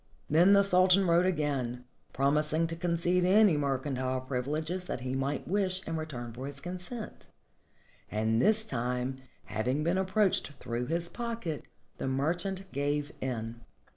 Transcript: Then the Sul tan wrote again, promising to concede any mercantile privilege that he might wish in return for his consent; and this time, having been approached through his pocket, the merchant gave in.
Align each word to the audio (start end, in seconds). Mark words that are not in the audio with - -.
Then 0.31 0.53
the 0.53 0.63
Sul 0.63 0.87
tan 0.87 1.05
wrote 1.05 1.27
again, 1.27 1.85
promising 2.11 2.65
to 2.65 2.75
concede 2.75 3.23
any 3.23 3.55
mercantile 3.55 4.21
privilege 4.21 4.71
that 4.85 5.01
he 5.01 5.13
might 5.13 5.47
wish 5.47 5.87
in 5.87 5.95
return 5.95 6.33
for 6.33 6.47
his 6.47 6.59
consent; 6.59 7.27
and 8.09 8.41
this 8.41 8.65
time, 8.65 9.17
having 9.45 9.83
been 9.83 9.99
approached 9.99 10.53
through 10.53 10.87
his 10.87 11.07
pocket, 11.07 11.65
the 11.99 12.07
merchant 12.07 12.71
gave 12.71 13.11
in. 13.21 13.61